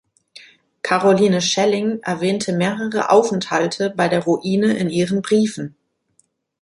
Caroline 0.81 1.41
Schelling 1.41 1.99
erwähnte 2.01 2.53
mehrere 2.53 3.11
Aufenthalte 3.11 3.91
bei 3.91 4.07
der 4.09 4.23
Ruine 4.23 4.75
in 4.75 4.89
ihren 4.89 5.21
Briefen. 5.21 5.75